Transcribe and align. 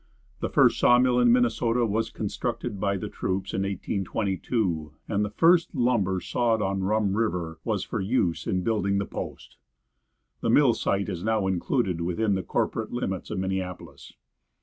The 0.39 0.49
first 0.49 0.79
saw 0.79 0.97
mill 0.97 1.19
in 1.19 1.31
Minnesota 1.31 1.85
was 1.85 2.09
constructed 2.09 2.79
by 2.79 2.97
the 2.97 3.07
troops 3.07 3.53
in 3.53 3.61
1822, 3.61 4.93
and 5.07 5.23
the 5.23 5.29
first 5.29 5.75
lumber 5.75 6.19
sawed 6.19 6.59
on 6.59 6.83
Rum 6.83 7.15
river 7.15 7.59
was 7.63 7.83
for 7.83 8.01
use 8.01 8.47
in 8.47 8.63
building 8.63 8.97
the 8.97 9.05
post. 9.05 9.57
The 10.39 10.49
mill 10.49 10.73
site 10.73 11.07
is 11.07 11.23
now 11.23 11.45
included 11.45 12.01
within 12.01 12.33
the 12.33 12.41
corporate 12.41 12.91
limits 12.91 13.29
of 13.29 13.37
Minneapolis. 13.37 14.13